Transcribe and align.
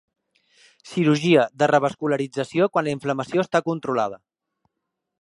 Cirurgia 0.91 1.43
de 1.63 1.69
revascularització 1.73 2.71
quan 2.77 2.91
la 2.91 2.97
inflamació 2.97 3.47
està 3.49 3.65
controlada. 3.73 4.23